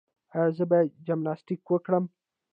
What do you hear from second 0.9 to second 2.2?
جمناسټیک وکړم؟